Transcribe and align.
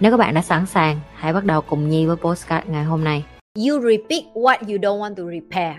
Nếu 0.00 0.10
các 0.10 0.16
bạn 0.16 0.34
đã 0.34 0.42
sẵn 0.42 0.66
sàng, 0.66 1.00
hãy 1.14 1.32
bắt 1.32 1.44
đầu 1.44 1.60
cùng 1.60 1.88
Nhi 1.88 2.06
với 2.06 2.16
postcard 2.16 2.68
ngày 2.68 2.84
hôm 2.84 3.04
nay. 3.04 3.24
You 3.54 3.80
repeat 3.80 4.24
what 4.34 4.58
you 4.58 4.78
don't 4.78 5.00
want 5.00 5.14
to 5.14 5.22
repair. 5.22 5.76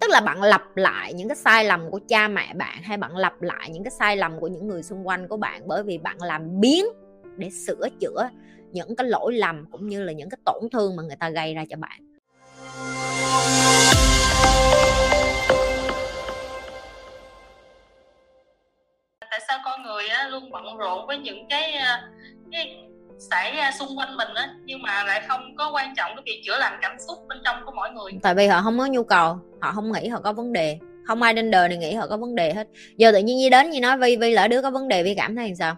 Tức 0.00 0.10
là 0.10 0.20
bạn 0.20 0.42
lặp 0.42 0.62
lại 0.76 1.14
những 1.14 1.28
cái 1.28 1.36
sai 1.36 1.64
lầm 1.64 1.90
của 1.90 2.00
cha 2.08 2.28
mẹ 2.28 2.54
bạn 2.54 2.82
hay 2.82 2.96
bạn 2.96 3.16
lặp 3.16 3.42
lại 3.42 3.70
những 3.70 3.84
cái 3.84 3.90
sai 3.90 4.16
lầm 4.16 4.40
của 4.40 4.48
những 4.48 4.68
người 4.68 4.82
xung 4.82 5.08
quanh 5.08 5.28
của 5.28 5.36
bạn 5.36 5.62
bởi 5.66 5.82
vì 5.82 5.98
bạn 5.98 6.16
làm 6.22 6.60
biến 6.60 6.86
để 7.36 7.50
sửa 7.50 7.88
chữa 8.00 8.28
những 8.72 8.96
cái 8.96 9.06
lỗi 9.06 9.32
lầm 9.32 9.64
cũng 9.72 9.88
như 9.88 10.04
là 10.04 10.12
những 10.12 10.30
cái 10.30 10.38
tổn 10.44 10.62
thương 10.72 10.96
mà 10.96 11.02
người 11.02 11.16
ta 11.16 11.30
gây 11.30 11.54
ra 11.54 11.64
cho 11.70 11.76
bạn. 11.76 12.00
tại 19.30 19.40
sao 19.48 19.58
con 19.64 19.82
người 19.82 20.08
á, 20.08 20.28
luôn 20.28 20.50
bận 20.50 20.76
rộn 20.76 21.06
với 21.06 21.18
những 21.18 21.46
cái 21.50 21.74
cái 22.52 22.86
xảy 23.30 23.56
ra 23.56 23.62
à, 23.62 23.72
xung 23.78 23.98
quanh 23.98 24.16
mình 24.16 24.28
á, 24.34 24.48
nhưng 24.64 24.82
mà 24.82 25.04
lại 25.04 25.22
không 25.28 25.40
có 25.56 25.70
quan 25.74 25.94
trọng 25.96 26.10
cái 26.16 26.22
việc 26.26 26.42
chữa 26.46 26.58
lành 26.58 26.78
cảm 26.82 26.96
xúc 27.08 27.18
bên 27.28 27.38
trong 27.44 27.56
của 27.64 27.72
mọi 27.72 27.90
người. 27.90 28.12
Tại 28.22 28.34
vì 28.34 28.46
họ 28.46 28.62
không 28.62 28.78
có 28.78 28.86
nhu 28.86 29.02
cầu, 29.02 29.38
họ 29.60 29.72
không 29.72 29.92
nghĩ 29.92 30.08
họ 30.08 30.20
có 30.20 30.32
vấn 30.32 30.52
đề, 30.52 30.78
không 31.06 31.22
ai 31.22 31.34
trên 31.34 31.50
đời 31.50 31.68
này 31.68 31.78
nghĩ 31.78 31.94
họ 31.94 32.06
có 32.06 32.16
vấn 32.16 32.34
đề 32.34 32.54
hết. 32.54 32.66
Giờ 32.96 33.12
tự 33.12 33.18
nhiên 33.18 33.38
như 33.38 33.48
đến 33.48 33.70
như 33.70 33.80
nói, 33.80 33.98
vi 33.98 34.16
vi 34.16 34.32
lỡ 34.32 34.48
đứa 34.48 34.62
có 34.62 34.70
vấn 34.70 34.88
đề, 34.88 35.02
vi 35.02 35.14
cảm 35.14 35.36
thấy 35.36 35.46
làm 35.46 35.54
sao? 35.54 35.76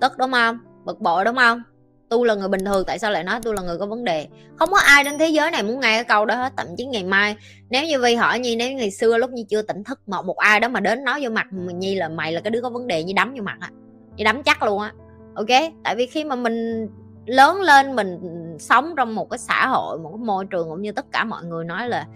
Tức 0.00 0.12
đúng 0.18 0.32
không? 0.32 0.58
Bực 0.84 1.00
bội 1.00 1.24
đúng 1.24 1.36
không? 1.36 1.62
Tu 2.10 2.24
là 2.24 2.34
người 2.34 2.48
bình 2.48 2.64
thường, 2.64 2.84
tại 2.86 2.98
sao 2.98 3.10
lại 3.10 3.24
nói 3.24 3.40
tôi 3.42 3.54
là 3.54 3.62
người 3.62 3.78
có 3.78 3.86
vấn 3.86 4.04
đề? 4.04 4.26
Không 4.56 4.70
có 4.70 4.78
ai 4.78 5.04
trên 5.04 5.18
thế 5.18 5.28
giới 5.28 5.50
này 5.50 5.62
muốn 5.62 5.80
nghe 5.80 5.94
cái 5.94 6.04
câu 6.04 6.24
đó 6.24 6.34
hết, 6.34 6.52
thậm 6.56 6.66
chí 6.76 6.84
ngày 6.84 7.04
mai. 7.04 7.36
Nếu 7.70 7.84
như 7.84 8.00
vi 8.00 8.14
hỏi 8.14 8.38
nhi, 8.38 8.56
nếu 8.56 8.72
ngày 8.72 8.90
xưa 8.90 9.18
lúc 9.18 9.30
như 9.30 9.44
chưa 9.48 9.62
tỉnh 9.62 9.84
thức 9.84 10.00
một 10.06 10.26
một 10.26 10.36
ai 10.36 10.60
đó 10.60 10.68
mà 10.68 10.80
đến 10.80 11.04
nói 11.04 11.20
vô 11.22 11.30
mặt 11.30 11.46
nhi 11.52 11.94
là 11.94 12.08
mày 12.08 12.32
là 12.32 12.40
cái 12.40 12.50
đứa 12.50 12.60
có 12.60 12.70
vấn 12.70 12.86
đề 12.86 13.04
như 13.04 13.12
đấm 13.16 13.34
vô 13.34 13.42
mặt 13.42 13.56
á. 13.60 13.70
Như 14.16 14.24
đấm 14.24 14.42
chắc 14.42 14.62
luôn 14.62 14.82
á 14.82 14.92
ok? 15.34 15.72
Tại 15.84 15.96
vì 15.96 16.06
khi 16.06 16.24
mà 16.24 16.36
mình 16.36 16.88
lớn 17.26 17.60
lên, 17.60 17.96
mình 17.96 18.18
sống 18.60 18.94
trong 18.96 19.14
một 19.14 19.30
cái 19.30 19.38
xã 19.38 19.66
hội, 19.66 19.98
một 19.98 20.10
cái 20.10 20.24
môi 20.24 20.44
trường 20.44 20.68
cũng 20.68 20.82
như 20.82 20.92
tất 20.92 21.06
cả 21.12 21.24
mọi 21.24 21.44
người 21.44 21.64
nói 21.64 21.88
là 21.88 22.06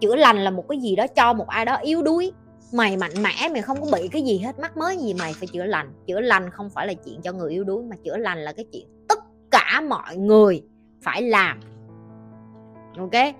chữa 0.00 0.16
lành 0.16 0.36
là 0.36 0.50
một 0.50 0.64
cái 0.68 0.78
gì 0.78 0.96
đó 0.96 1.06
cho 1.06 1.32
một 1.32 1.48
ai 1.48 1.64
đó 1.64 1.76
yếu 1.76 2.02
đuối, 2.02 2.32
mày 2.72 2.96
mạnh 2.96 3.22
mẽ, 3.22 3.48
mày 3.52 3.62
không 3.62 3.80
có 3.80 3.86
bị 3.92 4.08
cái 4.08 4.22
gì 4.22 4.38
hết, 4.38 4.58
mắc 4.58 4.76
mới 4.76 4.96
gì 4.96 5.14
mày 5.14 5.32
phải 5.32 5.48
chữa 5.52 5.64
lành. 5.64 5.92
Chữa 6.06 6.20
lành 6.20 6.50
không 6.50 6.70
phải 6.70 6.86
là 6.86 6.94
chuyện 6.94 7.20
cho 7.22 7.32
người 7.32 7.50
yếu 7.50 7.64
đuối, 7.64 7.82
mà 7.82 7.96
chữa 8.04 8.16
lành 8.16 8.38
là 8.38 8.52
cái 8.52 8.64
chuyện 8.72 8.86
tất 9.08 9.18
cả 9.50 9.82
mọi 9.88 10.16
người 10.16 10.62
phải 11.02 11.22
làm. 11.22 11.60
Ok? 12.98 13.34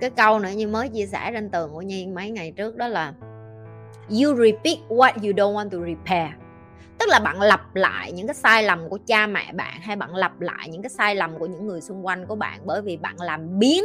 Cái 0.00 0.10
câu 0.10 0.38
nữa 0.38 0.50
như 0.56 0.68
mới 0.68 0.88
chia 0.88 1.06
sẻ 1.06 1.30
trên 1.32 1.50
tường 1.50 1.70
của 1.72 1.82
nhi 1.82 2.06
mấy 2.06 2.30
ngày 2.30 2.52
trước 2.56 2.76
đó 2.76 2.88
là, 2.88 3.12
you 4.10 4.36
repeat 4.36 4.78
what 4.88 5.12
you 5.12 5.32
don't 5.32 5.54
want 5.54 5.70
to 5.70 5.78
repair 5.86 6.30
tức 6.98 7.08
là 7.08 7.18
bạn 7.18 7.40
lặp 7.40 7.74
lại 7.74 8.12
những 8.12 8.26
cái 8.26 8.34
sai 8.34 8.62
lầm 8.62 8.88
của 8.88 8.98
cha 9.06 9.26
mẹ 9.26 9.52
bạn 9.52 9.80
hay 9.80 9.96
bạn 9.96 10.14
lặp 10.14 10.40
lại 10.40 10.68
những 10.68 10.82
cái 10.82 10.90
sai 10.90 11.14
lầm 11.14 11.38
của 11.38 11.46
những 11.46 11.66
người 11.66 11.80
xung 11.80 12.06
quanh 12.06 12.26
của 12.26 12.34
bạn 12.34 12.60
bởi 12.66 12.82
vì 12.82 12.96
bạn 12.96 13.20
làm 13.20 13.58
biến 13.58 13.84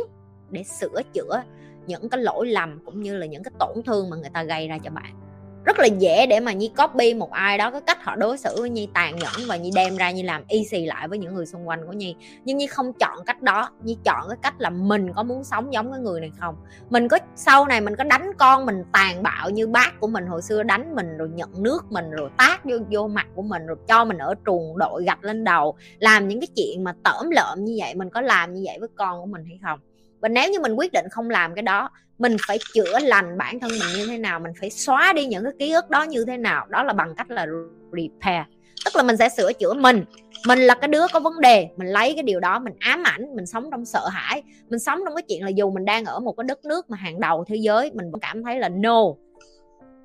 để 0.49 0.63
sửa 0.63 1.01
chữa 1.13 1.43
những 1.87 2.09
cái 2.09 2.21
lỗi 2.21 2.47
lầm 2.47 2.79
cũng 2.85 3.01
như 3.01 3.17
là 3.17 3.25
những 3.25 3.43
cái 3.43 3.51
tổn 3.59 3.83
thương 3.85 4.09
mà 4.09 4.17
người 4.17 4.29
ta 4.33 4.43
gây 4.43 4.67
ra 4.67 4.77
cho 4.83 4.89
bạn 4.89 5.22
rất 5.65 5.79
là 5.79 5.85
dễ 5.85 6.25
để 6.25 6.39
mà 6.39 6.53
nhi 6.53 6.71
copy 6.77 7.13
một 7.13 7.31
ai 7.31 7.57
đó, 7.57 7.71
cái 7.71 7.81
cách 7.81 8.03
họ 8.03 8.15
đối 8.15 8.37
xử 8.37 8.55
với 8.59 8.69
nhi, 8.69 8.87
tàn 8.93 9.15
nhẫn 9.15 9.47
và 9.47 9.57
nhi 9.57 9.71
đem 9.75 9.97
ra 9.97 10.11
như 10.11 10.23
làm 10.23 10.43
y 10.47 10.65
xì 10.65 10.85
lại 10.85 11.07
với 11.07 11.17
những 11.17 11.35
người 11.35 11.45
xung 11.45 11.67
quanh 11.67 11.85
của 11.87 11.93
nhi. 11.93 12.15
Nhưng 12.45 12.57
nhi 12.57 12.67
không 12.67 12.93
chọn 12.93 13.17
cách 13.25 13.41
đó, 13.41 13.69
nhi 13.83 13.97
chọn 14.05 14.25
cái 14.29 14.37
cách 14.41 14.53
là 14.57 14.69
mình 14.69 15.13
có 15.13 15.23
muốn 15.23 15.43
sống 15.43 15.73
giống 15.73 15.91
cái 15.91 15.99
người 15.99 16.21
này 16.21 16.31
không? 16.39 16.55
Mình 16.89 17.07
có, 17.07 17.19
sau 17.35 17.67
này 17.67 17.81
mình 17.81 17.95
có 17.95 18.03
đánh 18.03 18.31
con 18.37 18.65
mình 18.65 18.83
tàn 18.91 19.23
bạo 19.23 19.49
như 19.49 19.67
bác 19.67 19.99
của 19.99 20.07
mình, 20.07 20.27
hồi 20.27 20.41
xưa 20.41 20.63
đánh 20.63 20.95
mình 20.95 21.17
rồi 21.17 21.29
nhận 21.33 21.63
nước 21.63 21.91
mình 21.91 22.11
rồi 22.11 22.29
tát 22.37 22.65
vô 22.65 22.75
vô 22.91 23.07
mặt 23.07 23.27
của 23.35 23.41
mình 23.41 23.65
rồi 23.65 23.77
cho 23.87 24.05
mình 24.05 24.17
ở 24.17 24.35
truồng 24.45 24.77
đội 24.77 25.03
gạch 25.03 25.23
lên 25.23 25.43
đầu, 25.43 25.75
làm 25.99 26.27
những 26.27 26.39
cái 26.39 26.47
chuyện 26.55 26.83
mà 26.83 26.93
tởm 27.03 27.29
lợm 27.29 27.65
như 27.65 27.75
vậy, 27.79 27.95
mình 27.95 28.09
có 28.09 28.21
làm 28.21 28.53
như 28.53 28.61
vậy 28.65 28.77
với 28.79 28.89
con 28.95 29.19
của 29.19 29.25
mình 29.25 29.43
hay 29.45 29.59
không? 29.63 29.79
Và 30.23 30.29
nếu 30.29 30.51
như 30.51 30.59
mình 30.59 30.73
quyết 30.73 30.91
định 30.91 31.05
không 31.11 31.29
làm 31.29 31.55
cái 31.55 31.63
đó, 31.63 31.89
mình 32.19 32.37
phải 32.47 32.59
chữa 32.73 32.99
lành 32.99 33.37
bản 33.37 33.59
thân 33.59 33.71
mình 33.71 33.97
như 33.97 34.07
thế 34.07 34.17
nào, 34.17 34.39
mình 34.39 34.51
phải 34.59 34.69
xóa 34.69 35.13
đi 35.13 35.25
những 35.25 35.43
cái 35.43 35.53
ký 35.59 35.71
ức 35.71 35.89
đó 35.89 36.03
như 36.03 36.25
thế 36.27 36.37
nào, 36.37 36.65
đó 36.69 36.83
là 36.83 36.93
bằng 36.93 37.15
cách 37.15 37.31
là 37.31 37.47
repair. 37.91 38.45
Tức 38.85 38.95
là 38.95 39.03
mình 39.03 39.17
sẽ 39.17 39.29
sửa 39.29 39.53
chữa 39.53 39.73
mình. 39.73 40.03
Mình 40.47 40.59
là 40.59 40.75
cái 40.75 40.87
đứa 40.87 41.07
có 41.13 41.19
vấn 41.19 41.41
đề, 41.41 41.67
mình 41.77 41.87
lấy 41.87 42.13
cái 42.13 42.23
điều 42.23 42.39
đó, 42.39 42.59
mình 42.59 42.73
ám 42.79 43.03
ảnh, 43.03 43.35
mình 43.35 43.45
sống 43.45 43.71
trong 43.71 43.85
sợ 43.85 44.07
hãi. 44.11 44.43
Mình 44.69 44.79
sống 44.79 44.99
trong 45.05 45.15
cái 45.15 45.23
chuyện 45.29 45.43
là 45.43 45.49
dù 45.49 45.71
mình 45.71 45.85
đang 45.85 46.05
ở 46.05 46.19
một 46.19 46.33
cái 46.37 46.43
đất 46.47 46.65
nước 46.65 46.89
mà 46.89 46.97
hàng 46.97 47.19
đầu 47.19 47.45
thế 47.47 47.55
giới, 47.55 47.91
mình 47.93 48.11
vẫn 48.11 48.21
cảm 48.21 48.43
thấy 48.43 48.59
là 48.59 48.69
no. 48.69 49.03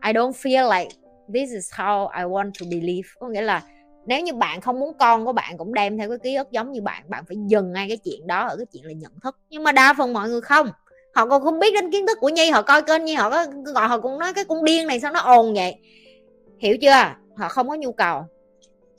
I 0.07 0.13
don't 0.13 0.33
feel 0.33 0.79
like 0.79 0.91
this 1.35 1.51
is 1.51 1.73
how 1.73 2.09
I 2.09 2.23
want 2.23 2.51
to 2.61 2.67
believe. 2.71 3.09
Có 3.21 3.29
nghĩa 3.29 3.43
là 3.43 3.63
nếu 4.09 4.21
như 4.21 4.35
bạn 4.35 4.61
không 4.61 4.81
muốn 4.81 4.93
con 4.99 5.25
của 5.25 5.33
bạn 5.33 5.59
cũng 5.59 5.75
đem 5.75 5.99
theo 5.99 6.09
cái 6.09 6.19
ký 6.19 6.35
ức 6.35 6.51
giống 6.51 6.73
như 6.73 6.83
bạn 6.83 7.03
bạn 7.09 7.25
phải 7.29 7.37
dừng 7.47 7.73
ngay 7.73 7.89
cái 7.89 7.97
chuyện 7.97 8.27
đó 8.27 8.47
ở 8.49 8.57
cái 8.57 8.67
chuyện 8.73 8.85
là 8.85 8.93
nhận 8.93 9.13
thức. 9.23 9.37
Nhưng 9.51 9.63
mà 9.63 9.73
đa 9.73 9.95
phần 9.99 10.13
mọi 10.13 10.29
người 10.29 10.41
không. 10.41 10.71
Họ 11.15 11.27
còn 11.27 11.43
không 11.43 11.59
biết 11.59 11.75
đến 11.75 11.91
kiến 11.91 12.07
thức 12.07 12.19
của 12.21 12.29
nhi, 12.29 12.51
họ 12.51 12.63
coi 12.63 12.83
kênh 12.83 13.05
nhi, 13.05 13.15
họ 13.15 13.31
có 13.31 13.47
gọi 13.75 13.89
họ 13.89 14.01
cũng 14.01 14.19
nói 14.19 14.35
cái 14.35 14.45
con 14.45 14.65
điên 14.65 14.87
này 14.87 15.01
sao 15.01 15.13
nó 15.13 15.21
ồn 15.21 15.55
vậy. 15.55 15.75
Hiểu 16.59 16.77
chưa? 16.81 17.15
Họ 17.37 17.49
không 17.49 17.69
có 17.69 17.75
nhu 17.75 17.93
cầu. 17.93 18.25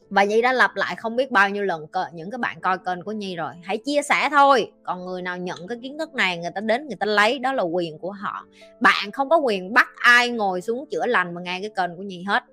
Và 0.09 0.23
nhi 0.23 0.41
đã 0.41 0.53
lặp 0.53 0.75
lại 0.75 0.95
không 0.95 1.15
biết 1.15 1.31
bao 1.31 1.49
nhiêu 1.49 1.63
lần 1.63 1.85
những 2.13 2.31
cái 2.31 2.37
bạn 2.37 2.61
coi 2.61 2.77
kênh 2.77 3.03
của 3.03 3.11
nhi 3.11 3.35
rồi. 3.35 3.53
Hãy 3.63 3.77
chia 3.77 4.01
sẻ 4.01 4.29
thôi. 4.31 4.71
Còn 4.83 5.05
người 5.05 5.21
nào 5.21 5.37
nhận 5.37 5.67
cái 5.67 5.77
kiến 5.81 5.97
thức 5.97 6.13
này, 6.13 6.37
người 6.37 6.51
ta 6.55 6.61
đến, 6.61 6.87
người 6.87 6.97
ta 6.99 7.05
lấy, 7.05 7.39
đó 7.39 7.53
là 7.53 7.63
quyền 7.63 7.99
của 7.99 8.11
họ. 8.11 8.45
Bạn 8.79 9.11
không 9.11 9.29
có 9.29 9.37
quyền 9.37 9.73
bắt 9.73 9.87
ai 9.95 10.29
ngồi 10.29 10.61
xuống 10.61 10.85
chữa 10.91 11.05
lành 11.05 11.33
mà 11.33 11.41
nghe 11.41 11.59
cái 11.61 11.71
kênh 11.75 11.95
của 11.97 12.03
nhi 12.03 12.23
hết 12.27 12.43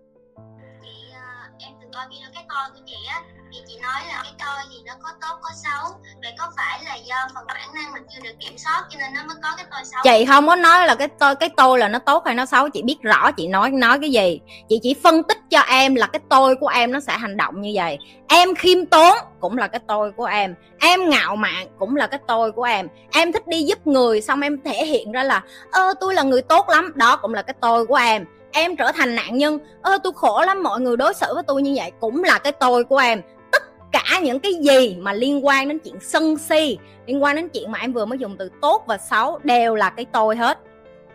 coi 1.97 2.07
video 2.11 2.29
cái 2.34 2.45
tôi 2.49 2.65
của 2.75 2.81
chị 2.87 2.97
á, 3.09 3.21
thì 3.53 3.59
chị 3.67 3.79
nói 3.83 4.01
là 4.09 4.21
cái 4.23 4.33
tôi 4.39 4.65
thì 4.71 4.77
nó 4.87 4.93
có 5.03 5.09
tốt, 5.21 5.39
có 5.43 5.51
xấu. 5.65 5.93
Vậy 6.23 6.33
có 6.39 6.53
phải 6.57 6.81
là 6.84 6.95
do 6.95 7.17
phần 7.34 7.45
bản 7.47 7.75
năng 7.75 7.93
mình 7.93 8.03
chưa 8.15 8.21
được 8.23 8.34
kiểm 8.41 8.59
soát 8.59 8.84
cho 8.91 8.99
nên 8.99 9.15
nó 9.15 9.21
mới 9.27 9.37
có 9.43 9.49
cái 9.57 9.67
tôi 9.71 9.81
xấu? 9.84 10.01
Chị 10.05 10.25
không 10.25 10.47
có 10.47 10.57
nói 10.57 10.87
là 10.87 10.95
cái 10.95 11.09
tôi 11.09 11.34
cái 11.34 11.49
tôi 11.57 11.79
là 11.79 11.89
nó 11.89 11.99
tốt 11.99 12.23
hay 12.27 12.34
nó 12.34 12.47
xấu, 12.47 12.69
chị 12.69 12.83
biết 12.83 12.97
rõ 13.03 13.33
chị 13.33 13.49
nói 13.49 13.71
nói 13.71 13.99
cái 14.01 14.11
gì. 14.11 14.41
Chị 14.69 14.81
chỉ 14.83 14.95
phân 15.03 15.23
tích 15.23 15.39
cho 15.51 15.61
em 15.61 15.95
là 15.95 16.07
cái 16.07 16.21
tôi 16.29 16.57
của 16.57 16.69
em 16.69 16.93
nó 16.93 17.01
sẽ 17.01 17.19
hành 17.19 17.37
động 17.37 17.61
như 17.61 17.73
vậy. 17.75 17.99
Em 18.28 18.55
khiêm 18.55 18.87
tốn 18.87 19.19
cũng 19.41 19.59
là 19.59 19.67
cái 19.69 19.81
tôi 19.89 20.13
của 20.13 20.25
em. 20.25 20.55
Em 20.81 21.11
ngạo 21.11 21.37
mạn 21.37 21.67
cũng 21.78 21.97
là 21.97 22.07
cái 22.07 22.21
tôi 22.27 22.53
của 22.53 22.63
em. 22.65 22.89
Em 23.13 23.33
thích 23.33 23.47
đi 23.47 23.63
giúp 23.63 23.87
người, 23.87 24.21
xong 24.21 24.41
em 24.41 24.63
thể 24.65 24.87
hiện 24.87 25.13
ra 25.13 25.23
là, 25.23 25.43
ơ, 25.73 25.95
tôi 26.01 26.15
là 26.15 26.23
người 26.23 26.43
tốt 26.43 26.69
lắm. 26.69 26.93
Đó 26.95 27.17
cũng 27.17 27.34
là 27.34 27.43
cái 27.43 27.55
tôi 27.61 27.87
của 27.87 27.95
em 27.95 28.25
em 28.56 28.77
trở 28.77 28.93
thành 28.93 29.15
nạn 29.15 29.39
nhân. 29.39 29.59
Ơ 29.83 29.99
tôi 30.03 30.12
khổ 30.17 30.43
lắm 30.47 30.62
mọi 30.62 30.81
người 30.81 30.97
đối 30.97 31.15
xử 31.15 31.34
với 31.34 31.43
tôi 31.47 31.62
như 31.62 31.72
vậy 31.77 31.93
cũng 32.00 32.25
là 32.25 32.39
cái 32.39 32.53
tôi 32.53 32.84
của 32.84 32.99
em. 32.99 33.22
Tất 33.53 33.62
cả 33.93 34.21
những 34.22 34.41
cái 34.41 34.53
gì 34.55 34.97
mà 35.00 35.12
liên 35.12 35.47
quan 35.47 35.69
đến 35.69 35.78
chuyện 35.78 35.94
sân 36.00 36.37
si 36.37 36.78
liên 37.06 37.22
quan 37.22 37.37
đến 37.37 37.49
chuyện 37.49 37.72
mà 37.72 37.78
em 37.78 37.93
vừa 37.93 38.05
mới 38.05 38.19
dùng 38.19 38.37
từ 38.39 38.50
tốt 38.62 38.84
và 38.87 38.99
xấu 38.99 39.39
đều 39.45 39.75
là 39.75 39.91
cái 39.91 40.06
tôi 40.12 40.37
hết. 40.37 40.59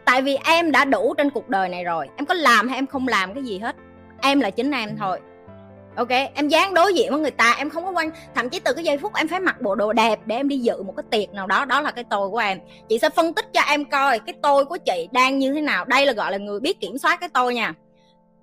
Tại 0.06 0.22
vì 0.22 0.38
em 0.46 0.72
đã 0.72 0.86
đủ 0.86 1.14
trên 1.18 1.30
cuộc 1.30 1.50
đời 1.50 1.70
này 1.70 1.84
rồi 1.84 2.08
em 2.18 2.26
có 2.26 2.34
làm 2.34 2.68
hay 2.68 2.78
em 2.78 2.88
không 2.88 3.08
làm 3.08 3.34
cái 3.34 3.44
gì 3.44 3.60
hết. 3.60 3.76
Em 4.22 4.40
là 4.40 4.50
chính 4.50 4.72
em 4.72 4.98
thôi 5.00 5.20
ok, 5.96 6.10
em 6.10 6.48
dáng 6.48 6.74
đối 6.74 6.94
diện 6.94 7.12
với 7.12 7.20
người 7.20 7.32
ta, 7.32 7.56
em 7.58 7.70
không 7.70 7.86
có 7.86 7.92
quan 7.92 8.12
thậm 8.36 8.50
chí 8.50 8.60
từ 8.60 8.74
cái 8.74 8.84
giây 8.84 8.98
phút 8.98 9.16
em 9.16 9.28
phải 9.28 9.40
mặc 9.40 9.62
bộ 9.62 9.76
đồ 9.76 9.94
đẹp 9.94 10.20
để 10.26 10.36
em 10.36 10.48
đi 10.48 10.58
dự 10.58 10.84
một 10.84 10.94
cái 10.98 11.04
tiệc 11.10 11.34
nào 11.34 11.48
đó 11.48 11.66
đó 11.66 11.82
là 11.82 11.92
cái 11.92 12.04
tôi 12.10 12.30
của 12.30 12.38
em. 12.38 12.60
Chị 12.90 13.00
sẽ 13.00 13.10
phân 13.10 13.34
tích 13.34 13.46
cho 13.54 13.62
em 13.62 13.86
coi 13.86 14.20
cái 14.20 14.36
tôi 14.42 14.66
của 14.66 14.78
chị 14.78 15.08
đang 15.12 15.40
như 15.40 15.54
thế 15.54 15.62
nào. 15.62 15.86
Đây 15.86 16.06
là 16.06 16.14
gọi 16.14 16.32
là 16.32 16.38
người 16.38 16.60
biết 16.60 16.80
kiểm 16.80 16.98
soát 16.98 17.20
cái 17.20 17.30
tôi 17.34 17.56
nha. 17.56 17.74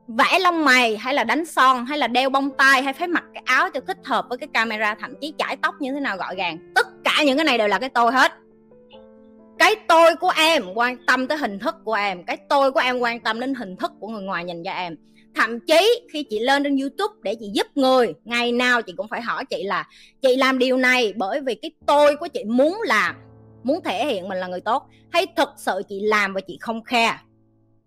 Vẽ 0.08 0.38
lông 0.38 0.64
mày 0.64 0.96
hay 0.96 1.14
là 1.14 1.24
đánh 1.24 1.46
son 1.46 1.86
hay 1.86 1.98
là 1.98 2.06
đeo 2.06 2.30
bông 2.30 2.50
tai 2.50 2.82
hay 2.82 2.92
phải 2.92 3.08
mặc 3.08 3.24
cái 3.34 3.42
áo 3.46 3.70
cho 3.74 3.80
thích 3.80 3.98
hợp 4.04 4.26
với 4.28 4.38
cái 4.38 4.48
camera, 4.54 4.94
thậm 4.94 5.14
chí 5.20 5.34
chải 5.38 5.56
tóc 5.56 5.74
như 5.80 5.92
thế 5.92 6.00
nào 6.00 6.16
gọn 6.16 6.36
gàng. 6.36 6.72
Tất 6.74 6.86
cả 7.04 7.22
những 7.24 7.36
cái 7.36 7.44
này 7.44 7.58
đều 7.58 7.68
là 7.68 7.78
cái 7.78 7.88
tôi 7.88 8.12
hết. 8.12 8.32
Cái 9.58 9.74
tôi 9.88 10.16
của 10.16 10.32
em 10.36 10.62
quan 10.74 10.96
tâm 11.06 11.26
tới 11.26 11.38
hình 11.38 11.58
thức 11.58 11.74
của 11.84 11.94
em. 11.94 12.24
Cái 12.24 12.36
tôi 12.48 12.72
của 12.72 12.80
em 12.80 12.98
quan 12.98 13.20
tâm 13.20 13.40
đến 13.40 13.54
hình 13.54 13.76
thức 13.76 13.92
của 14.00 14.08
người 14.08 14.22
ngoài 14.22 14.44
nhìn 14.44 14.64
cho 14.64 14.72
em 14.72 14.96
thậm 15.38 15.60
chí 15.60 16.00
khi 16.12 16.22
chị 16.22 16.38
lên 16.38 16.64
trên 16.64 16.76
youtube 16.76 17.14
để 17.22 17.34
chị 17.40 17.50
giúp 17.54 17.66
người, 17.74 18.14
ngày 18.24 18.52
nào 18.52 18.82
chị 18.82 18.92
cũng 18.96 19.08
phải 19.08 19.22
hỏi 19.22 19.44
chị 19.44 19.62
là, 19.62 19.86
chị 20.22 20.36
làm 20.36 20.58
điều 20.58 20.76
này 20.76 21.12
bởi 21.16 21.40
vì 21.40 21.54
cái 21.54 21.70
tôi 21.86 22.16
của 22.16 22.28
chị 22.28 22.44
muốn 22.44 22.80
làm, 22.84 23.16
muốn 23.62 23.80
thể 23.84 24.06
hiện 24.06 24.28
mình 24.28 24.38
là 24.38 24.46
người 24.46 24.60
tốt, 24.60 24.86
hay 25.10 25.26
thực 25.36 25.48
sự 25.56 25.82
chị 25.88 26.00
làm 26.00 26.34
và 26.34 26.40
chị 26.40 26.58
không 26.60 26.84
khe 26.84 27.18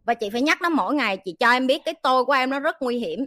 và 0.05 0.13
chị 0.13 0.29
phải 0.29 0.41
nhắc 0.41 0.61
nó 0.61 0.69
mỗi 0.69 0.95
ngày, 0.95 1.17
chị 1.25 1.35
cho 1.39 1.51
em 1.51 1.67
biết 1.67 1.81
cái 1.85 1.93
tôi 2.03 2.25
của 2.25 2.33
em 2.33 2.49
nó 2.49 2.59
rất 2.59 2.81
nguy 2.81 2.97
hiểm. 2.97 3.25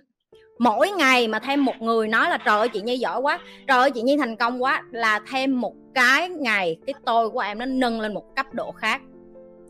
Mỗi 0.58 0.90
ngày 0.90 1.28
mà 1.28 1.38
thêm 1.38 1.64
một 1.64 1.74
người 1.80 2.08
nói 2.08 2.30
là, 2.30 2.38
trời 2.38 2.58
ơi, 2.58 2.68
chị 2.68 2.80
nhi 2.80 2.98
giỏi 2.98 3.20
quá, 3.20 3.38
trời 3.66 3.78
ơi, 3.78 3.90
chị 3.90 4.02
nhi 4.02 4.16
thành 4.16 4.36
công 4.36 4.62
quá, 4.62 4.82
là 4.92 5.20
thêm 5.30 5.60
một 5.60 5.74
cái 5.94 6.28
ngày 6.28 6.76
cái 6.86 6.94
tôi 7.06 7.30
của 7.30 7.40
em 7.40 7.58
nó 7.58 7.66
nâng 7.66 8.00
lên 8.00 8.14
một 8.14 8.24
cấp 8.36 8.46
độ 8.52 8.72
khác 8.72 9.00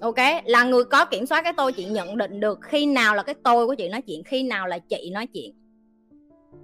ok, 0.04 0.44
là 0.44 0.64
người 0.64 0.84
có 0.84 1.04
kiểm 1.04 1.26
soát 1.26 1.42
cái 1.44 1.52
tôi, 1.56 1.72
chị 1.72 1.84
nhận 1.84 2.16
định 2.16 2.40
được 2.40 2.58
khi 2.62 2.86
nào 2.86 3.14
là 3.14 3.22
cái 3.22 3.34
tôi 3.44 3.66
của 3.66 3.74
chị 3.74 3.88
nói 3.88 4.02
chuyện, 4.02 4.22
khi 4.24 4.42
nào 4.42 4.66
là 4.66 4.78
chị 4.78 5.10
nói 5.10 5.26
chuyện. 5.26 5.52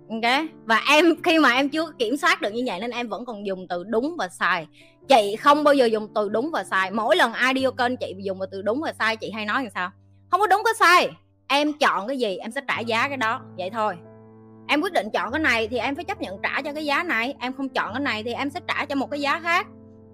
Ok, 0.08 0.32
và 0.64 0.82
em, 0.88 1.22
khi 1.22 1.38
mà 1.38 1.52
em 1.52 1.68
chưa 1.68 1.92
kiểm 1.98 2.16
soát 2.16 2.40
được 2.40 2.50
như 2.50 2.62
vậy 2.66 2.80
nên 2.80 2.90
em 2.90 3.08
vẫn 3.08 3.24
còn 3.24 3.46
dùng 3.46 3.66
từ 3.68 3.84
đúng 3.84 4.14
và 4.18 4.28
sai. 4.28 4.66
Chị 5.08 5.36
không 5.36 5.64
bao 5.64 5.74
giờ 5.74 5.86
dùng 5.86 6.08
từ 6.14 6.28
đúng 6.28 6.50
và 6.52 6.64
sai. 6.64 6.90
Mỗi 6.90 7.16
lần 7.16 7.32
ai 7.32 7.54
đi 7.54 7.64
vô 7.64 7.70
kênh 7.70 7.96
chị 7.96 8.14
dùng 8.22 8.38
từ 8.50 8.62
đúng 8.62 8.80
và 8.80 8.92
sai, 8.98 9.16
chị 9.16 9.30
hay 9.30 9.44
nói 9.46 9.62
làm 9.62 9.72
sao? 9.74 9.90
Không 10.30 10.40
có 10.40 10.46
đúng, 10.46 10.62
có 10.64 10.72
sai. 10.78 11.08
Em 11.48 11.72
chọn 11.72 12.08
cái 12.08 12.18
gì, 12.18 12.36
em 12.36 12.50
sẽ 12.50 12.60
trả 12.68 12.80
giá 12.80 13.08
cái 13.08 13.16
đó. 13.16 13.40
Vậy 13.58 13.70
thôi. 13.70 13.96
Em 14.68 14.80
quyết 14.80 14.92
định 14.92 15.10
chọn 15.12 15.32
cái 15.32 15.40
này 15.40 15.68
thì 15.68 15.78
em 15.78 15.94
phải 15.94 16.04
chấp 16.04 16.20
nhận 16.20 16.36
trả 16.42 16.62
cho 16.62 16.72
cái 16.72 16.84
giá 16.84 17.02
này. 17.02 17.34
Em 17.40 17.52
không 17.52 17.68
chọn 17.68 17.92
cái 17.92 18.00
này 18.00 18.22
thì 18.22 18.32
em 18.32 18.50
sẽ 18.50 18.60
trả 18.68 18.84
cho 18.84 18.94
một 18.94 19.10
cái 19.10 19.20
giá 19.20 19.40
khác 19.40 19.66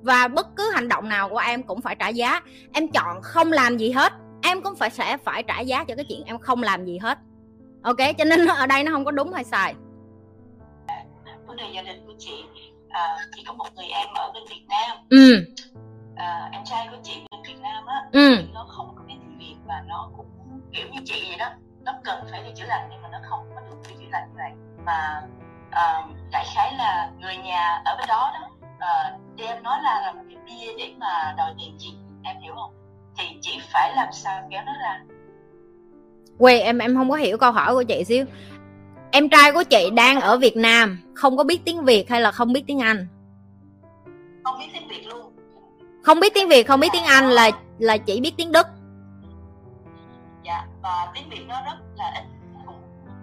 và 0.06 0.28
bất 0.28 0.46
cứ 0.56 0.70
hành 0.74 0.88
động 0.88 1.08
nào 1.08 1.28
của 1.28 1.38
em 1.38 1.62
cũng 1.62 1.80
phải 1.80 1.96
trả 1.98 2.08
giá. 2.08 2.40
Em 2.72 2.88
chọn 2.88 3.22
không 3.22 3.52
làm 3.52 3.76
gì 3.76 3.90
hết. 3.90 4.12
Em 4.42 4.62
cũng 4.62 4.76
phải 4.76 4.90
sẽ 4.90 5.16
phải 5.16 5.42
trả 5.42 5.60
giá 5.60 5.84
cho 5.84 5.94
cái 5.94 6.04
chuyện 6.08 6.24
em 6.24 6.38
không 6.38 6.62
làm 6.62 6.84
gì 6.84 6.98
hết. 6.98 7.18
Ok 7.82 7.96
cho 8.18 8.24
nên 8.24 8.46
ở 8.46 8.66
đây 8.66 8.84
nó 8.84 8.92
không 8.92 9.04
có 9.04 9.10
đúng 9.10 9.32
hay 9.32 9.44
sai. 9.44 9.74
Vấn 11.46 11.56
đề 11.56 11.64
gia 11.74 11.82
đình 11.82 12.06
của 12.06 12.12
chị 12.18 12.44
à, 12.88 13.16
chị 13.36 13.44
có 13.46 13.54
một 13.54 13.68
người 13.76 13.86
em 13.86 14.08
ở 14.14 14.30
bên 14.34 14.42
Việt 14.50 14.66
Nam. 14.68 14.96
Ừ. 15.10 15.44
À, 16.16 16.48
em 16.52 16.62
trai 16.64 16.88
của 16.90 16.96
chị 17.02 17.12
bên 17.30 17.42
Việt 17.42 17.60
Nam 17.62 17.86
á 17.86 18.02
ừ. 18.12 18.36
nó 18.54 18.66
không 18.68 18.94
có 18.96 19.02
biết 19.06 19.14
tiếng 19.20 19.38
Việt 19.38 19.56
và 19.66 19.82
nó 19.86 20.10
cũng 20.16 20.26
kiểu 20.72 20.86
như 20.92 21.00
chị 21.04 21.24
vậy 21.28 21.38
đó. 21.38 21.50
Nó 21.84 21.92
cần 22.04 22.24
phải 22.30 22.42
đi 22.42 22.50
chữa 22.56 22.66
lành 22.68 22.88
nhưng 22.90 23.02
mà 23.02 23.08
nó 23.12 23.18
không 23.30 23.50
có 23.54 23.60
được 23.60 23.76
đi 23.88 23.94
chữa 23.98 24.10
lành 24.10 24.28
như 24.28 24.34
vậy. 24.36 24.52
Mà 24.84 25.22
à, 25.70 26.02
đại 26.32 26.44
khái 26.54 26.74
là 26.78 27.10
người 27.20 27.36
nhà 27.36 27.82
ở 27.84 27.96
bên 27.98 28.06
đó 28.08 28.30
đó 28.34 28.48
à, 28.86 29.18
đem 29.36 29.62
nó 29.62 29.80
ra 29.84 30.00
làm 30.04 30.16
cái 30.28 30.38
bia 30.46 30.72
để 30.78 30.94
mà 30.98 31.34
đòi 31.38 31.54
tiền 31.58 31.76
chị 31.78 31.94
em 32.22 32.36
hiểu 32.40 32.54
không? 32.54 32.74
Thì 33.18 33.24
chị 33.40 33.60
phải 33.72 33.92
làm 33.96 34.08
sao 34.12 34.48
kéo 34.50 34.62
nó 34.66 34.72
ra? 34.82 35.00
Quê 36.38 36.60
em 36.60 36.78
em 36.78 36.96
không 36.96 37.10
có 37.10 37.16
hiểu 37.16 37.38
câu 37.38 37.52
hỏi 37.52 37.74
của 37.74 37.82
chị 37.82 38.04
xíu. 38.04 38.24
Em 39.10 39.28
trai 39.28 39.52
của 39.52 39.62
chị 39.62 39.90
đang 39.96 40.20
ở 40.20 40.38
Việt 40.38 40.56
Nam 40.56 40.98
Không 41.14 41.36
có 41.36 41.44
biết 41.44 41.64
tiếng 41.64 41.84
Việt 41.84 42.10
hay 42.10 42.20
là 42.20 42.30
không 42.30 42.52
biết 42.52 42.64
tiếng 42.66 42.78
Anh? 42.78 43.06
Không 44.44 44.58
biết 44.58 44.66
tiếng 44.72 44.88
Việt 44.88 45.06
luôn. 45.06 45.32
Không 46.02 46.20
biết 46.20 46.34
tiếng 46.34 46.48
Việt 46.48 46.62
không 46.62 46.80
biết 46.80 46.88
tiếng 46.92 47.04
Anh 47.04 47.30
là 47.30 47.50
là 47.78 47.96
chỉ 47.96 48.20
biết 48.20 48.34
tiếng 48.36 48.52
Đức. 48.52 48.66
Dạ 50.44 50.66
và 50.82 51.12
tiếng 51.14 51.28
Việt 51.30 51.44
nó 51.48 51.62
rất 51.64 51.76
là 51.96 52.12
ít 52.14 52.24
cũng 52.66 52.80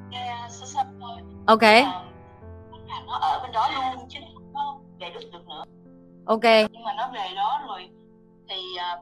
nghe 0.10 0.36
sơ 0.50 0.65
sơ 0.65 0.80
thôi. 1.01 1.18
Ok. 1.45 1.62
Ờ, 1.62 2.04
về 5.04 5.10
được 5.14 5.32
được 5.32 5.48
nữa. 5.48 5.64
Ok. 6.26 6.44
Nhưng 6.44 6.84
mà 6.84 6.94
nó 6.98 7.12
về 7.14 7.36
đó 7.36 7.62
rồi 7.68 7.90
thì 8.50 8.56
à, 8.80 8.98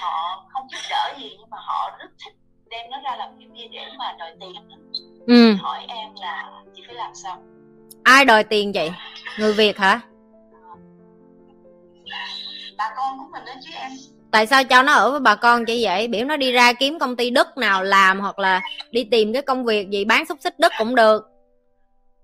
họ 0.00 0.46
không 0.52 0.66
giúp 0.70 0.78
đỡ 0.90 1.14
gì 1.18 1.36
nhưng 1.38 1.50
mà 1.50 1.58
họ 1.60 1.96
rất 1.98 2.10
thích 2.24 2.34
đem 2.70 2.90
nó 2.90 3.00
ra 3.04 3.16
làm 3.16 3.28
cái 3.38 3.48
bia 3.54 3.68
để 3.72 3.86
mà 3.98 4.16
đòi 4.18 4.30
tiền. 4.40 4.54
Ừ. 5.26 5.54
hỏi 5.60 5.84
em 5.88 6.08
là 6.20 6.50
chị 6.76 6.82
phải 6.86 6.94
làm 6.94 7.14
sao? 7.14 7.42
Ai 8.04 8.24
đòi 8.24 8.44
tiền 8.44 8.72
chị 8.72 8.90
Người 9.38 9.52
Việt 9.52 9.78
hả? 9.78 10.00
Bà 12.76 12.94
con 12.96 13.18
của 13.18 13.24
mình 13.32 13.44
đó 13.46 13.52
chứ 13.64 13.70
em. 13.74 13.90
Tại 14.30 14.46
sao 14.46 14.64
cho 14.64 14.82
nó 14.82 14.92
ở 14.92 15.10
với 15.10 15.20
bà 15.20 15.36
con 15.36 15.64
chị 15.64 15.84
vậy? 15.84 16.08
Biểu 16.08 16.24
nó 16.24 16.36
đi 16.36 16.52
ra 16.52 16.72
kiếm 16.72 16.98
công 16.98 17.16
ty 17.16 17.30
Đức 17.30 17.56
nào 17.56 17.82
làm 17.82 18.20
Hoặc 18.20 18.38
là 18.38 18.60
đi 18.90 19.04
tìm 19.04 19.32
cái 19.32 19.42
công 19.42 19.64
việc 19.64 19.90
gì 19.90 20.04
bán 20.04 20.26
xúc 20.26 20.38
xích 20.40 20.58
Đức 20.58 20.72
cũng 20.78 20.94
được 20.94 21.37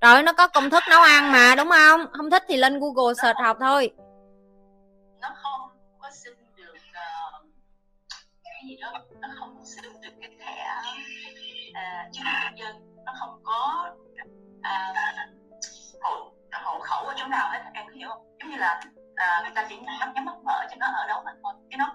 Rồi 0.05 0.23
nó 0.23 0.33
có 0.33 0.49
công 0.49 0.71
thức 0.71 0.83
nấu 0.91 1.03
ăn 1.03 1.33
mà 1.33 1.55
đúng 1.57 1.69
không? 1.71 2.01
Không 2.13 2.31
thích 2.31 2.43
thì 2.49 2.57
lên 2.57 2.81
Google 2.81 3.15
search 3.23 3.39
học 3.39 3.57
thôi. 3.61 3.91
Nó 5.21 5.29
không 5.43 5.61
có 5.99 6.11
xin 6.25 6.33
được 6.57 6.75
ờ, 6.95 7.41
cái 8.45 8.63
gì 8.69 8.77
đó. 8.81 8.93
Nó 9.21 9.29
không 9.39 9.65
xin 9.65 9.85
được 10.03 10.11
cái 10.21 10.31
thẻ 10.41 10.65
à, 11.75 12.09
chứng 12.13 12.25
minh 12.25 12.55
nhân 12.55 12.77
nó 13.07 13.13
không 13.21 13.41
có 13.45 13.91
à, 14.63 14.93
hộ 16.03 16.33
hộ 16.65 16.79
khẩu 16.79 17.05
ở 17.07 17.15
chỗ 17.17 17.27
nào 17.27 17.49
hết 17.53 17.59
em 17.75 17.85
có 17.87 17.93
hiểu 17.95 18.09
không? 18.09 18.37
Giống 18.41 18.51
như 18.51 18.57
là 18.57 18.81
à, 19.15 19.41
người 19.43 19.53
ta 19.55 19.67
chỉ 19.69 19.77
nhắm 19.77 20.13
nhắm 20.15 20.25
mắt 20.25 20.35
mở 20.45 20.67
cho 20.71 20.77
nó 20.81 20.87
ở 20.87 21.07
đâu 21.09 21.23
mà 21.25 21.33
thôi. 21.43 21.55
Cái 21.71 21.79
nó 21.79 21.95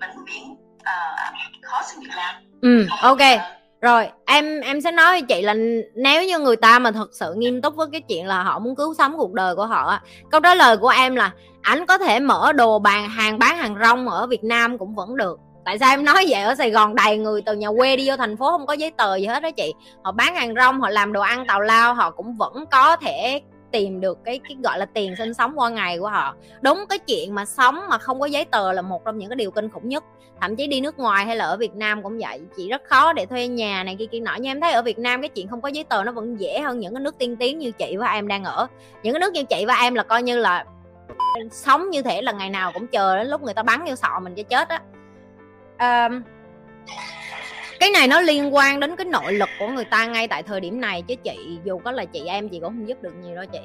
vĩnh 0.00 0.24
viễn 0.26 0.56
à, 0.84 1.16
khó 1.62 1.82
xin 1.82 2.00
việc 2.00 2.14
làm. 2.16 2.34
Ừ 2.62 2.86
Không 2.90 2.98
ok. 3.00 3.18
giờ- 3.18 3.59
rồi, 3.80 4.08
em 4.26 4.60
em 4.60 4.80
sẽ 4.80 4.92
nói 4.92 5.12
với 5.12 5.22
chị 5.22 5.42
là 5.42 5.54
nếu 5.94 6.24
như 6.24 6.38
người 6.38 6.56
ta 6.56 6.78
mà 6.78 6.92
thật 6.92 7.08
sự 7.12 7.34
nghiêm 7.36 7.62
túc 7.62 7.76
với 7.76 7.86
cái 7.92 8.00
chuyện 8.00 8.26
là 8.26 8.42
họ 8.42 8.58
muốn 8.58 8.76
cứu 8.76 8.94
sống 8.94 9.14
cuộc 9.16 9.32
đời 9.32 9.54
của 9.54 9.66
họ 9.66 9.98
câu 10.30 10.40
trả 10.40 10.54
lời 10.54 10.76
của 10.76 10.88
em 10.88 11.16
là 11.16 11.32
ảnh 11.62 11.86
có 11.86 11.98
thể 11.98 12.20
mở 12.20 12.52
đồ 12.52 12.78
bàn 12.78 13.08
hàng 13.08 13.38
bán 13.38 13.56
hàng 13.56 13.76
rong 13.82 14.08
ở 14.08 14.26
Việt 14.26 14.44
Nam 14.44 14.78
cũng 14.78 14.94
vẫn 14.94 15.16
được. 15.16 15.38
Tại 15.64 15.78
sao 15.78 15.90
em 15.90 16.04
nói 16.04 16.26
vậy? 16.28 16.42
Ở 16.42 16.54
Sài 16.54 16.70
Gòn 16.70 16.94
đầy 16.94 17.18
người 17.18 17.42
từ 17.42 17.54
nhà 17.54 17.68
quê 17.76 17.96
đi 17.96 18.08
vô 18.08 18.16
thành 18.16 18.36
phố 18.36 18.50
không 18.50 18.66
có 18.66 18.72
giấy 18.72 18.90
tờ 18.90 19.16
gì 19.16 19.26
hết 19.26 19.42
đó 19.42 19.50
chị. 19.50 19.74
Họ 20.04 20.12
bán 20.12 20.34
hàng 20.34 20.54
rong, 20.54 20.80
họ 20.80 20.88
làm 20.88 21.12
đồ 21.12 21.20
ăn 21.20 21.46
tào 21.46 21.60
lao, 21.60 21.94
họ 21.94 22.10
cũng 22.10 22.36
vẫn 22.36 22.64
có 22.70 22.96
thể 22.96 23.40
tìm 23.72 24.00
được 24.00 24.18
cái 24.24 24.40
cái 24.48 24.56
gọi 24.64 24.78
là 24.78 24.86
tiền 24.86 25.16
sinh 25.16 25.34
sống 25.34 25.52
qua 25.56 25.68
ngày 25.68 25.98
của 25.98 26.08
họ. 26.08 26.34
Đúng 26.60 26.84
cái 26.88 26.98
chuyện 26.98 27.34
mà 27.34 27.44
sống 27.44 27.80
mà 27.88 27.98
không 27.98 28.20
có 28.20 28.26
giấy 28.26 28.44
tờ 28.44 28.72
là 28.72 28.82
một 28.82 29.04
trong 29.04 29.18
những 29.18 29.28
cái 29.28 29.36
điều 29.36 29.50
kinh 29.50 29.70
khủng 29.70 29.88
nhất. 29.88 30.04
Thậm 30.40 30.56
chí 30.56 30.66
đi 30.66 30.80
nước 30.80 30.98
ngoài 30.98 31.26
hay 31.26 31.36
là 31.36 31.44
ở 31.44 31.56
Việt 31.56 31.74
Nam 31.74 32.02
cũng 32.02 32.18
vậy 32.18 32.40
chị 32.56 32.68
rất 32.68 32.82
khó 32.84 33.12
để 33.12 33.26
thuê 33.26 33.48
nhà 33.48 33.84
này 33.84 33.96
kia 33.98 34.06
kia 34.06 34.20
nọ. 34.20 34.34
Nhưng 34.34 34.50
em 34.50 34.60
thấy 34.60 34.72
ở 34.72 34.82
Việt 34.82 34.98
Nam 34.98 35.22
cái 35.22 35.28
chuyện 35.28 35.48
không 35.48 35.60
có 35.60 35.68
giấy 35.68 35.84
tờ 35.84 36.04
nó 36.04 36.12
vẫn 36.12 36.40
dễ 36.40 36.60
hơn 36.60 36.78
những 36.78 36.94
cái 36.94 37.00
nước 37.00 37.18
tiên 37.18 37.36
tiến 37.36 37.58
như 37.58 37.70
chị 37.70 37.96
và 37.96 38.12
em 38.12 38.28
đang 38.28 38.44
ở. 38.44 38.66
Những 39.02 39.12
cái 39.14 39.20
nước 39.20 39.32
như 39.32 39.44
chị 39.44 39.64
và 39.68 39.74
em 39.74 39.94
là 39.94 40.02
coi 40.02 40.22
như 40.22 40.38
là 40.38 40.64
sống 41.50 41.90
như 41.90 42.02
thể 42.02 42.22
là 42.22 42.32
ngày 42.32 42.50
nào 42.50 42.72
cũng 42.74 42.86
chờ 42.86 43.16
đến 43.16 43.28
lúc 43.28 43.42
người 43.42 43.54
ta 43.54 43.62
bắn 43.62 43.84
vô 43.88 43.94
sọ 43.94 44.20
mình 44.22 44.34
cho 44.34 44.42
chết 44.42 44.68
á. 44.68 44.82
Um, 45.80 46.22
cái 47.80 47.90
này 47.90 48.08
nó 48.08 48.20
liên 48.20 48.54
quan 48.54 48.80
đến 48.80 48.96
cái 48.96 49.06
nội 49.06 49.32
lực 49.32 49.48
của 49.58 49.68
người 49.68 49.84
ta 49.84 50.06
ngay 50.06 50.28
tại 50.28 50.42
thời 50.42 50.60
điểm 50.60 50.80
này 50.80 51.02
chứ 51.02 51.14
chị. 51.14 51.58
Dù 51.64 51.78
có 51.78 51.92
là 51.92 52.04
chị 52.04 52.22
em 52.26 52.48
chị 52.48 52.60
cũng 52.60 52.68
không 52.68 52.88
giúp 52.88 53.02
được 53.02 53.14
nhiều 53.22 53.34
đâu 53.34 53.44
chị. 53.52 53.60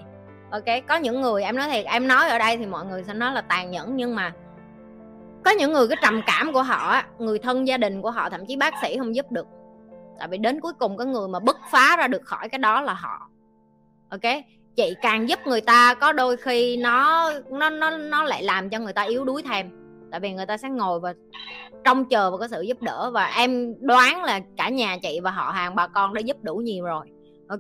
Ok, 0.52 0.66
có 0.88 0.96
những 0.96 1.22
người, 1.22 1.44
em 1.44 1.56
nói 1.56 1.70
thiệt, 1.70 1.86
em 1.86 2.08
nói 2.08 2.30
ở 2.30 2.40
đây 2.40 2.58
thì 2.58 2.66
mọi 2.66 2.86
người 2.86 3.04
sẽ 3.04 3.14
nói 3.14 3.34
là 3.34 3.42
tàn 3.42 3.72
nhẫn, 3.72 3.96
nhưng 3.96 4.16
mà 4.16 4.34
có 5.46 5.52
những 5.52 5.74
người 5.74 5.88
cái 5.88 5.98
trầm 6.02 6.22
cảm 6.28 6.54
của 6.54 6.64
họ 6.64 7.02
người 7.20 7.40
thân 7.40 7.68
gia 7.68 7.78
đình 7.78 8.02
của 8.02 8.12
họ, 8.12 8.30
thậm 8.30 8.46
chí 8.46 8.56
bác 8.56 8.74
sĩ 8.82 8.98
không 8.98 9.16
giúp 9.16 9.32
được. 9.32 9.48
Tại 10.20 10.28
vì 10.28 10.38
đến 10.38 10.60
cuối 10.60 10.74
cùng 10.74 10.98
cái 10.98 11.08
người 11.08 11.28
mà 11.28 11.40
bứt 11.40 11.58
phá 11.72 11.98
ra 11.98 12.08
được 12.08 12.22
khỏi 12.24 12.50
cái 12.50 12.60
đó 12.60 12.82
là 12.82 12.94
họ. 12.94 13.30
Ok, 14.10 14.34
chị 14.76 14.94
càng 15.02 15.30
giúp 15.30 15.40
người 15.46 15.62
ta 15.62 15.94
có 15.94 16.12
đôi 16.12 16.38
khi 16.38 16.78
nó 16.78 17.32
nó 17.50 17.70
nó 17.70 17.90
nó 17.90 18.24
lại 18.24 18.44
làm 18.44 18.70
cho 18.70 18.80
người 18.80 18.94
ta 18.94 19.02
yếu 19.02 19.26
đuối 19.26 19.42
thêm 19.42 19.85
tại 20.16 20.20
vì 20.20 20.34
người 20.34 20.46
ta 20.46 20.58
sẽ 20.58 20.70
ngồi 20.70 21.00
và 21.00 21.14
trông 21.84 22.06
chờ 22.06 22.30
vào 22.30 22.38
cái 22.38 22.50
sự 22.50 22.62
giúp 22.62 22.82
đỡ 22.82 23.12
và 23.14 23.26
em 23.26 23.74
đoán 23.80 24.24
là 24.24 24.40
cả 24.58 24.70
nhà 24.70 24.98
chị 25.02 25.20
và 25.20 25.32
họ 25.32 25.52
hàng, 25.52 25.76
bà 25.76 25.88
con 25.88 26.14
đã 26.14 26.22
giúp 26.22 26.38
đủ 26.42 26.56
nhiều 26.56 26.86
rồi. 26.86 27.06
Ok? 27.48 27.60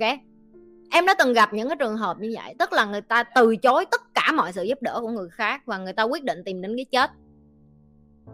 Em 0.91 1.05
đã 1.05 1.15
từng 1.19 1.33
gặp 1.33 1.53
những 1.53 1.67
cái 1.67 1.77
trường 1.79 1.97
hợp 1.97 2.17
như 2.19 2.35
vậy, 2.35 2.55
tức 2.59 2.73
là 2.73 2.85
người 2.85 3.01
ta 3.01 3.23
từ 3.23 3.55
chối 3.55 3.85
tất 3.91 4.01
cả 4.13 4.31
mọi 4.35 4.53
sự 4.53 4.63
giúp 4.63 4.81
đỡ 4.81 4.99
của 5.01 5.09
người 5.09 5.29
khác 5.31 5.61
và 5.65 5.77
người 5.77 5.93
ta 5.93 6.03
quyết 6.03 6.23
định 6.23 6.43
tìm 6.45 6.61
đến 6.61 6.75
cái 6.75 6.85
chết. 6.91 7.11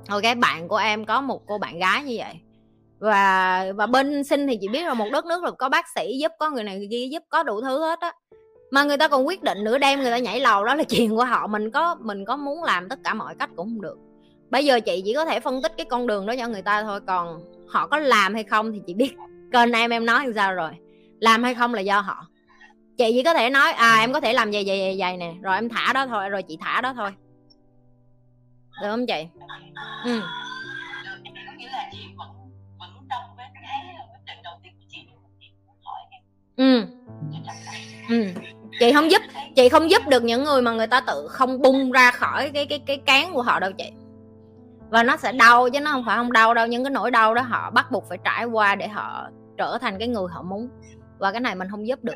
Ok, 0.09 0.37
bạn 0.39 0.67
của 0.67 0.77
em 0.77 1.05
có 1.05 1.21
một 1.21 1.41
cô 1.47 1.57
bạn 1.57 1.79
gái 1.79 2.03
như 2.03 2.15
vậy. 2.17 2.33
Và 2.99 3.65
và 3.75 3.87
bên 3.87 4.23
sinh 4.23 4.47
thì 4.47 4.57
chị 4.61 4.67
biết 4.67 4.85
là 4.85 4.93
một 4.93 5.07
đất 5.11 5.25
nước 5.25 5.43
là 5.43 5.51
có 5.51 5.69
bác 5.69 5.85
sĩ 5.95 6.17
giúp, 6.21 6.31
có 6.39 6.49
người 6.49 6.63
này 6.63 6.77
người 6.77 6.87
kia 6.91 7.07
giúp, 7.11 7.23
có 7.29 7.43
đủ 7.43 7.61
thứ 7.61 7.79
hết 7.79 7.99
á. 7.99 8.13
Mà 8.71 8.83
người 8.83 8.97
ta 8.97 9.07
còn 9.07 9.27
quyết 9.27 9.43
định 9.43 9.63
nửa 9.63 9.77
đêm 9.77 9.99
người 9.99 10.11
ta 10.11 10.17
nhảy 10.17 10.39
lầu, 10.39 10.65
đó 10.65 10.75
là 10.75 10.83
chuyện 10.89 11.15
của 11.15 11.23
họ. 11.23 11.47
Mình 11.47 11.71
có 11.71 11.95
mình 11.99 12.25
có 12.25 12.37
muốn 12.37 12.63
làm 12.63 12.89
tất 12.89 12.99
cả 13.03 13.13
mọi 13.13 13.35
cách 13.39 13.49
cũng 13.55 13.67
không 13.67 13.81
được 13.81 13.97
bây 14.51 14.65
giờ 14.65 14.79
chị 14.79 15.01
chỉ 15.05 15.13
có 15.13 15.25
thể 15.25 15.39
phân 15.39 15.61
tích 15.61 15.73
cái 15.77 15.85
con 15.89 16.07
đường 16.07 16.25
đó 16.25 16.33
cho 16.39 16.47
người 16.47 16.61
ta 16.61 16.83
thôi 16.83 16.99
còn 17.07 17.41
họ 17.69 17.87
có 17.87 17.97
làm 17.97 18.33
hay 18.33 18.43
không 18.43 18.71
thì 18.71 18.81
chị 18.87 18.93
biết. 18.93 19.15
Kênh 19.51 19.71
em 19.71 19.89
em 19.89 20.05
nói 20.05 20.25
làm 20.25 20.33
sao 20.33 20.53
rồi. 20.53 20.71
Làm 21.19 21.43
hay 21.43 21.55
không 21.55 21.73
là 21.73 21.81
do 21.81 21.99
họ. 21.99 22.27
Chị 22.97 23.11
chỉ 23.13 23.23
có 23.23 23.33
thể 23.33 23.49
nói 23.49 23.71
à 23.71 23.97
em 23.99 24.13
có 24.13 24.19
thể 24.19 24.33
làm 24.33 24.51
vậy 24.51 24.63
vậy 24.67 24.79
vậy, 24.79 24.95
vậy 24.99 25.17
nè 25.17 25.33
rồi 25.41 25.55
em 25.55 25.69
thả 25.69 25.93
đó 25.93 26.07
thôi 26.07 26.29
rồi 26.29 26.43
chị 26.43 26.57
thả 26.61 26.81
đó 26.81 26.93
thôi. 26.93 27.11
Được 28.81 28.87
không 28.91 29.05
chị? 29.07 29.27
Ừ. 30.05 30.21
Có 31.45 31.51
nghĩa 31.57 31.69
là 31.69 31.89
chị 31.91 31.97
vẫn 32.17 32.29
vẫn 32.79 32.89
trong 33.09 33.21
cái 33.37 33.43
quyết 34.11 34.25
định 34.25 34.37
đầu 34.43 34.53
tiên 34.63 34.73
của 34.79 34.85
chị 34.89 34.97
chị 35.39 35.47
muốn 35.67 35.75
hỏi 35.83 36.01
ừ. 36.55 36.85
Ừ. 38.09 38.25
Chị 38.79 38.93
không 38.93 39.11
giúp 39.11 39.21
chị 39.55 39.69
không 39.69 39.91
giúp 39.91 40.07
được 40.07 40.23
những 40.23 40.43
người 40.43 40.61
mà 40.61 40.71
người 40.71 40.87
ta 40.87 41.01
tự 41.01 41.27
không 41.27 41.61
bung 41.61 41.91
ra 41.91 42.11
khỏi 42.11 42.51
cái 42.53 42.65
cái 42.65 42.79
cái 42.85 42.97
cán 42.97 43.33
của 43.33 43.41
họ 43.41 43.59
đâu 43.59 43.71
chị 43.71 43.91
và 44.91 45.03
nó 45.03 45.17
sẽ 45.17 45.31
đau 45.31 45.69
chứ 45.69 45.79
nó 45.79 45.91
không 45.91 46.03
phải 46.05 46.17
không 46.17 46.31
đau 46.31 46.53
đâu 46.53 46.67
nhưng 46.67 46.83
cái 46.83 46.91
nỗi 46.91 47.11
đau 47.11 47.33
đó 47.33 47.41
họ 47.41 47.71
bắt 47.71 47.91
buộc 47.91 48.09
phải 48.09 48.17
trải 48.23 48.45
qua 48.45 48.75
để 48.75 48.87
họ 48.87 49.29
trở 49.57 49.77
thành 49.81 49.99
cái 49.99 50.07
người 50.07 50.27
họ 50.31 50.41
muốn. 50.41 50.69
Và 51.19 51.31
cái 51.31 51.41
này 51.41 51.55
mình 51.55 51.67
không 51.71 51.87
giúp 51.87 51.99
được. 52.03 52.15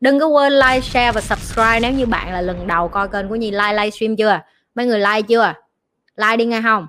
Đừng 0.00 0.20
có 0.20 0.26
quên 0.26 0.52
like, 0.52 0.80
share 0.80 1.12
và 1.12 1.20
subscribe 1.20 1.80
nếu 1.80 1.92
như 1.92 2.06
bạn 2.06 2.32
là 2.32 2.40
lần 2.40 2.66
đầu 2.66 2.88
coi 2.88 3.08
kênh 3.08 3.28
của 3.28 3.36
nhi. 3.36 3.50
Like 3.50 3.72
livestream 3.72 4.16
chưa? 4.16 4.40
Mấy 4.74 4.86
người 4.86 4.98
like 4.98 5.22
chưa? 5.22 5.52
Like 6.16 6.36
đi 6.36 6.44
nghe 6.44 6.62
không? 6.62 6.86